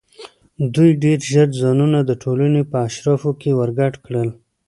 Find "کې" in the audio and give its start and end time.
3.41-3.57